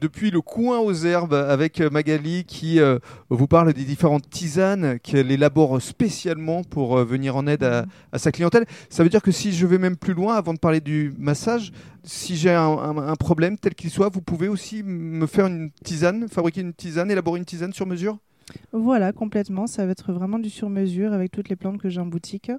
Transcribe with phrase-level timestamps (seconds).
[0.00, 5.30] depuis le coin aux herbes avec Magali qui euh, vous parle des différentes tisanes qu'elle
[5.30, 8.64] élabore spécialement pour euh, venir en aide à, sa clientèle.
[8.88, 11.72] Ça veut dire que si je vais même plus loin avant de parler du massage,
[12.02, 15.70] si j'ai un, un, un, problème tel qu'il soit, vous pouvez aussi me faire une
[15.84, 18.18] tisane, fabriquer une tisane, élaborer une tisane sur mesure?
[18.72, 19.66] Voilà, complètement.
[19.66, 22.50] Ça va être vraiment du sur mesure avec toutes les plantes que j'ai en boutique.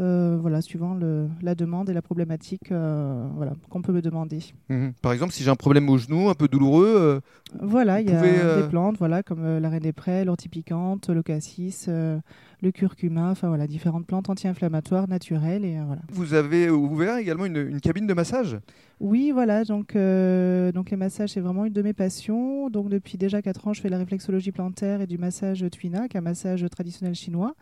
[0.00, 4.38] Euh, voilà, suivant le, la demande et la problématique euh, voilà, qu'on peut me demander.
[4.68, 4.90] Mmh.
[5.02, 7.20] Par exemple, si j'ai un problème au genou un peu douloureux, euh,
[7.60, 11.22] voilà, il y a des plantes, voilà, comme la reine des prés, l'ortie piquante, le
[11.24, 16.02] cassis, le curcuma, enfin voilà, différentes plantes anti-inflammatoires naturelles et voilà.
[16.12, 18.56] Vous avez ouvert également une, une cabine de massage?
[19.00, 22.70] Oui, voilà, donc donc les massages c'est vraiment une de mes passions.
[22.70, 26.16] Donc depuis déjà 4 ans, je fais la réflexologie plantaire et du massage Twina, qui
[26.16, 27.54] est un massage traditionnel chinois.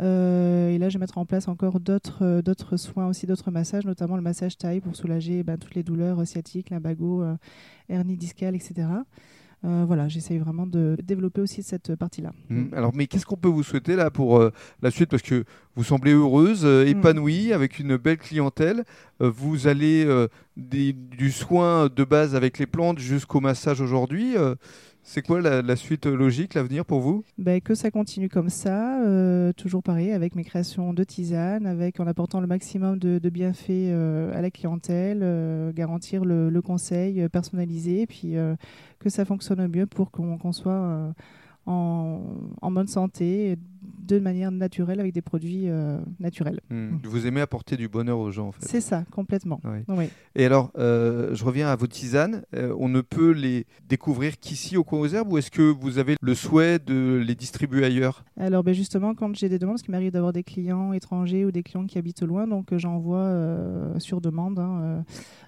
[0.00, 3.84] Euh, et là, je vais mettre en place encore d'autres euh, soins, aussi d'autres massages,
[3.84, 7.36] notamment le massage taille pour soulager ben, toutes les douleurs sciatiques, lumbago, euh,
[7.88, 8.88] hernie discale, etc.
[9.64, 12.32] Voilà, j'essaye vraiment de développer aussi cette partie-là.
[12.48, 12.74] Mmh.
[12.74, 14.50] Alors, mais qu'est-ce qu'on peut vous souhaiter là pour
[14.82, 15.08] la suite?
[15.08, 15.44] Parce que
[15.76, 17.52] vous semblez heureuse, euh, épanouie, mmh.
[17.52, 18.84] avec une belle clientèle.
[19.20, 20.06] vous allez
[20.56, 24.36] des, du soin de base avec les plantes jusqu'au massage aujourd'hui.
[25.04, 27.24] C'est quoi la, la, suite logique, l'avenir pour vous?
[27.36, 31.98] Ben, Que ça continue comme ça, euh, toujours pareil, avec mes créations de tisanes, avec,
[31.98, 36.62] en apportant le maximum de, de bienfaits euh, à la clientèle, euh, garantir le, le,
[36.62, 38.34] conseil personnalisé, et puis
[39.00, 41.12] que ça fonctionne mieux pour qu'on qu soit
[41.66, 42.22] en,
[42.60, 43.56] en, bonne santé,
[43.98, 46.60] de manière naturelle, avec des produits euh, naturels.
[46.70, 46.98] Mmh.
[47.04, 48.66] Vous aimez apporter du bonheur aux gens, en fait.
[48.66, 49.60] C'est ça, complètement.
[49.64, 49.78] Oui.
[49.88, 50.08] Oui.
[50.34, 52.42] Et alors, euh, je reviens à vos tisanes.
[52.54, 55.98] Euh, on ne peut les découvrir qu'ici au Coin aux Herbes ou est-ce que vous
[55.98, 58.24] avez le souhait de les distribuer ailleurs?
[58.38, 61.52] Alors, ben justement, quand j'ai des demandes, parce qu'il m'arrive d'avoir des clients étrangers ou
[61.52, 63.32] des clients qui habitent loin, donc j'envoie
[63.98, 64.58] sur demande.
[64.58, 65.04] Hein,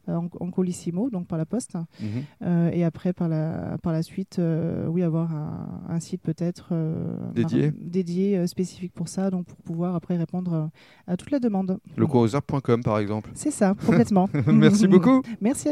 [0.06, 1.78] en, en, colissimo, donc par la poste.
[1.98, 2.68] Mmh.
[2.74, 4.38] Et après, par la, par la suite,
[4.88, 6.74] oui, avoir un, un site peut-être
[7.34, 10.70] dédié, dédié spécifique pour ça, donc pour pouvoir après répondre
[11.06, 11.78] à toute la demande.
[11.96, 13.30] Lecourosard.com par exemple.
[13.34, 14.28] C'est ça, complètement.
[14.46, 15.22] Merci beaucoup.
[15.40, 15.68] Merci.